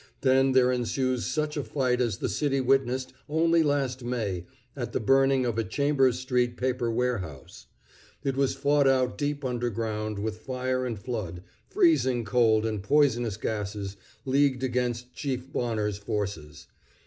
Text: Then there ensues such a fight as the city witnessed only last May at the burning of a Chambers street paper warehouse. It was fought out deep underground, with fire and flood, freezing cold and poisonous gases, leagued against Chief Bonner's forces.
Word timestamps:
Then 0.21 0.53
there 0.53 0.71
ensues 0.71 1.27
such 1.27 1.55
a 1.55 1.63
fight 1.63 2.01
as 2.01 2.17
the 2.17 2.27
city 2.27 2.59
witnessed 2.59 3.13
only 3.29 3.61
last 3.61 4.03
May 4.03 4.47
at 4.75 4.93
the 4.93 4.99
burning 4.99 5.45
of 5.45 5.59
a 5.59 5.63
Chambers 5.63 6.17
street 6.17 6.57
paper 6.57 6.89
warehouse. 6.89 7.67
It 8.23 8.35
was 8.35 8.55
fought 8.55 8.87
out 8.87 9.15
deep 9.15 9.45
underground, 9.45 10.17
with 10.17 10.39
fire 10.39 10.87
and 10.87 10.97
flood, 10.97 11.43
freezing 11.69 12.25
cold 12.25 12.65
and 12.65 12.81
poisonous 12.81 13.37
gases, 13.37 13.95
leagued 14.25 14.63
against 14.63 15.13
Chief 15.13 15.53
Bonner's 15.53 15.99
forces. 15.99 16.65